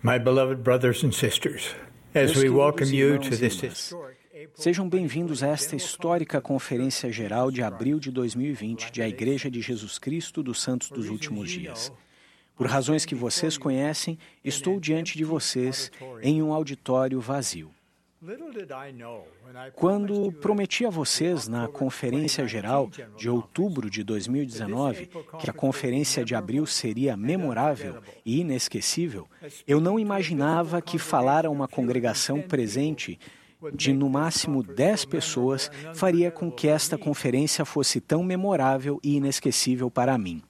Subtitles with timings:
[0.00, 1.74] My beloved brothers and sisters,
[2.14, 3.92] as we welcome you to this
[4.54, 9.60] Sejam bem-vindos a esta histórica Conferência Geral de abril de 2020 de A Igreja de
[9.60, 11.92] Jesus Cristo dos Santos dos Últimos Dias.
[12.54, 15.90] Por razões que vocês conhecem, estou diante de vocês
[16.22, 17.68] em um auditório vazio.
[19.74, 25.08] Quando prometi a vocês na Conferência Geral de outubro de 2019
[25.38, 29.28] que a Conferência de abril seria memorável e inesquecível,
[29.68, 33.20] eu não imaginava que falar a uma congregação presente
[33.74, 39.90] de no máximo 10 pessoas faria com que esta conferência fosse tão memorável e inesquecível
[39.90, 40.42] para mim.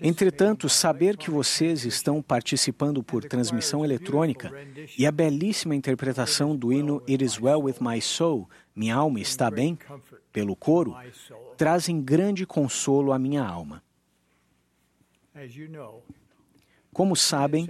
[0.00, 4.52] Entretanto, saber que vocês estão participando por transmissão eletrônica
[4.98, 9.50] e a belíssima interpretação do hino It Is Well With My Soul, Minha Alma Está
[9.50, 9.78] Bem,
[10.32, 10.96] pelo coro,
[11.56, 13.82] trazem grande consolo à minha alma.
[16.92, 17.68] Como sabem,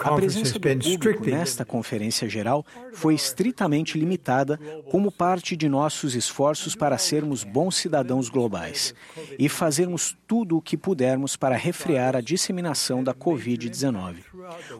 [0.00, 4.58] a presença do público nesta conferência geral foi estritamente limitada
[4.90, 8.94] como parte de nossos esforços para sermos bons cidadãos globais
[9.38, 14.16] e fazermos tudo o que pudermos para refrear a disseminação da Covid-19.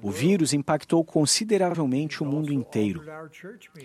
[0.03, 3.05] O vírus impactou consideravelmente o mundo inteiro.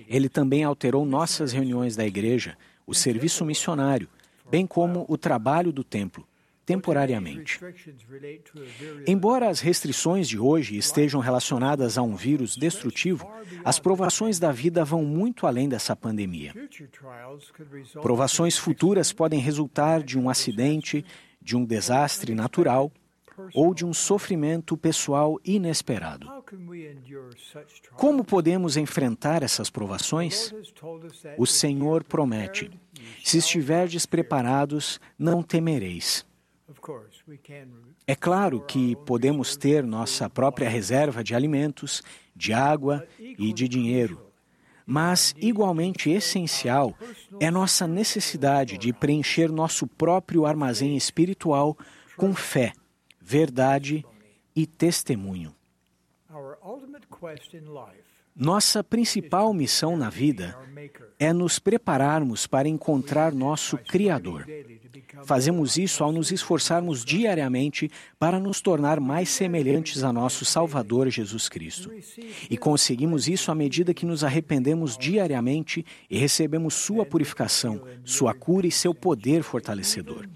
[0.08, 2.58] Ele também alterou nossas reuniões da igreja,
[2.88, 4.08] o serviço missionário,
[4.50, 6.26] bem como o trabalho do templo
[6.66, 7.60] temporariamente.
[9.08, 13.30] Embora as restrições de hoje estejam relacionadas a um vírus destrutivo,
[13.64, 16.54] as provações da vida vão muito além dessa pandemia.
[18.02, 21.06] Provações futuras podem resultar de um acidente,
[21.42, 22.92] de um desastre natural
[23.54, 26.28] ou de um sofrimento pessoal inesperado.
[27.96, 30.54] Como podemos enfrentar essas provações?
[31.38, 32.70] O Senhor promete:
[33.24, 36.26] se estiverdes preparados, não temereis.
[38.08, 42.02] É claro que podemos ter nossa própria reserva de alimentos,
[42.36, 44.22] de água e de dinheiro.
[44.86, 46.94] Mas, igualmente essencial,
[47.40, 51.78] é nossa necessidade de preencher nosso próprio armazém espiritual
[52.18, 52.74] com fé,
[53.20, 54.06] verdade
[54.56, 55.56] e testemunho.
[58.36, 60.58] Nossa principal missão na vida
[61.20, 64.48] é nos prepararmos para encontrar nosso Criador.
[65.24, 71.48] Fazemos isso ao nos esforçarmos diariamente para nos tornar mais semelhantes a nosso Salvador Jesus
[71.48, 71.92] Cristo.
[72.50, 78.66] E conseguimos isso à medida que nos arrependemos diariamente e recebemos Sua purificação, Sua cura
[78.66, 80.28] e seu poder fortalecedor.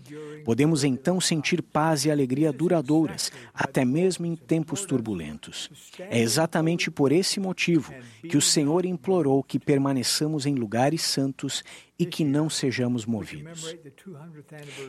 [0.48, 5.70] Podemos então sentir paz e alegria duradouras, até mesmo em tempos turbulentos.
[6.00, 11.66] É exatamente por esse motivo que o Senhor implorou que permaneçamos em lugares santos
[12.00, 13.76] e que não sejamos movidos.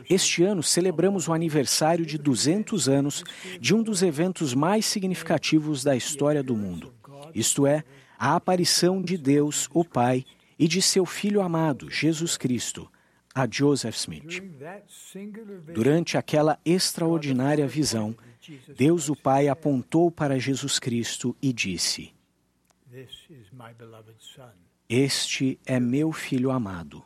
[0.09, 3.25] Este ano celebramos o aniversário de 200 anos
[3.59, 6.93] de um dos eventos mais significativos da história do mundo,
[7.35, 7.83] isto é,
[8.17, 10.23] a aparição de Deus, o Pai,
[10.57, 12.89] e de seu Filho amado, Jesus Cristo,
[13.41, 14.43] a Joseph Smith.
[15.73, 18.15] Durante aquela extraordinária visão,
[18.75, 22.13] Deus o Pai apontou para Jesus Cristo e disse:
[24.89, 27.03] este é meu filho amado.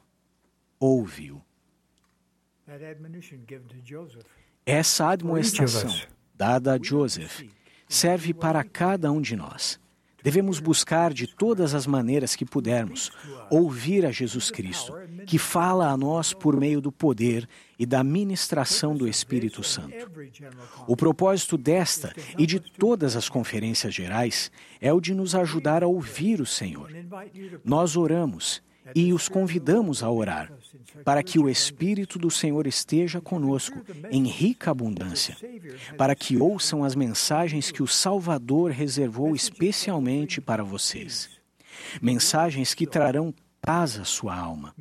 [0.79, 1.41] Ouve-o.
[4.65, 5.91] Essa admoestação
[6.33, 7.41] dada a Joseph
[7.89, 9.77] serve para cada um de nós.
[10.23, 13.11] Devemos buscar de todas as maneiras que pudermos
[13.51, 14.93] ouvir a Jesus Cristo,
[15.27, 17.47] que fala a nós por meio do poder
[17.77, 20.09] e da ministração do Espírito Santo.
[20.87, 25.87] O propósito desta e de todas as conferências gerais é o de nos ajudar a
[25.87, 26.89] ouvir o Senhor.
[27.65, 28.63] Nós oramos
[28.95, 30.51] e os convidamos a orar,
[31.03, 35.37] para que o Espírito do Senhor esteja conosco em rica abundância,
[35.97, 41.29] para que ouçam as mensagens que o Salvador reservou especialmente para vocês.
[42.01, 44.75] Mensagens que trarão paz à sua alma.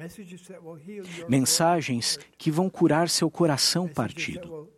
[1.29, 4.69] Mensagens que vão curar seu coração partido.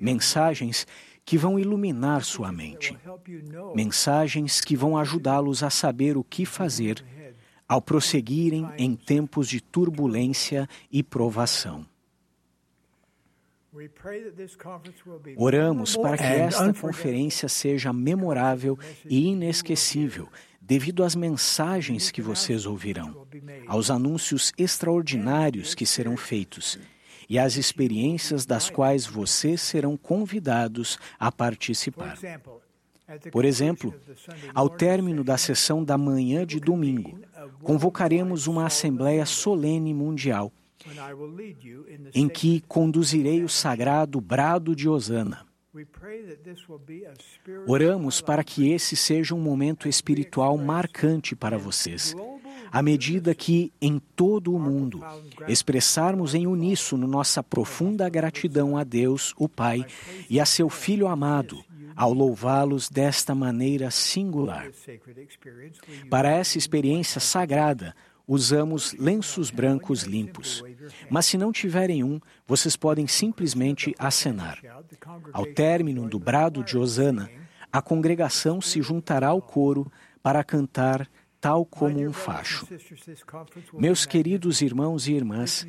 [0.00, 0.86] Mensagens
[1.24, 2.96] que vão iluminar sua mente.
[3.74, 7.04] Mensagens que vão ajudá-los a saber o que fazer
[7.70, 11.86] ao prosseguirem em tempos de turbulência e provação.
[15.36, 18.76] Oramos para que esta conferência seja memorável
[19.08, 20.28] e inesquecível
[20.60, 23.24] devido às mensagens que vocês ouvirão,
[23.68, 26.76] aos anúncios extraordinários que serão feitos
[27.28, 32.18] e às experiências das quais vocês serão convidados a participar.
[33.32, 33.94] Por exemplo,
[34.54, 37.18] ao término da sessão da manhã de domingo,
[37.62, 40.52] convocaremos uma Assembleia Solene Mundial,
[42.14, 45.46] em que conduzirei o sagrado brado de Osana.
[47.66, 52.14] Oramos para que esse seja um momento espiritual marcante para vocês,
[52.72, 55.00] à medida que, em todo o mundo,
[55.46, 59.86] expressarmos em uníssono nossa profunda gratidão a Deus, o Pai,
[60.28, 61.64] e a seu Filho amado,
[62.00, 64.70] ao louvá-los desta maneira singular.
[66.08, 67.94] Para essa experiência sagrada,
[68.26, 70.64] usamos lenços brancos limpos.
[71.10, 74.58] Mas se não tiverem um, vocês podem simplesmente acenar.
[75.30, 77.30] Ao término do brado de Osana,
[77.70, 79.92] a congregação se juntará ao coro
[80.22, 81.06] para cantar
[81.38, 82.66] tal como um facho.
[83.74, 85.66] Meus queridos irmãos e irmãs,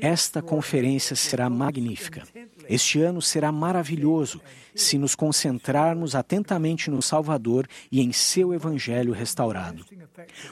[0.00, 2.22] esta conferência será magnífica.
[2.68, 4.40] Este ano será maravilhoso
[4.74, 9.84] se nos concentrarmos atentamente no Salvador e em seu Evangelho restaurado.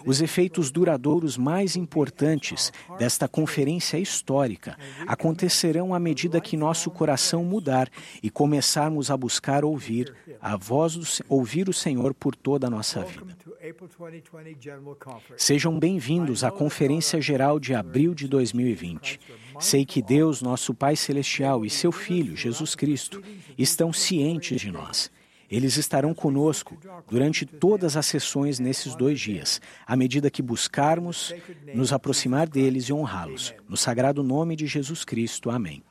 [0.05, 4.77] Os efeitos duradouros mais importantes desta conferência histórica
[5.07, 7.89] acontecerão à medida que nosso coração mudar
[8.23, 13.03] e começarmos a buscar ouvir a voz do, ouvir o Senhor por toda a nossa
[13.03, 13.37] vida.
[15.37, 19.21] Sejam bem-vindos à Conferência Geral de abril de 2020.
[19.59, 23.23] Sei que Deus, nosso Pai Celestial, e seu Filho, Jesus Cristo,
[23.57, 25.11] estão cientes de nós.
[25.51, 26.77] Eles estarão conosco
[27.09, 31.35] durante todas as sessões nesses dois dias, à medida que buscarmos
[31.75, 33.55] nos aproximar deles e honrá-los.
[33.69, 35.51] No sagrado nome de Jesus Cristo.
[35.51, 35.83] Amém.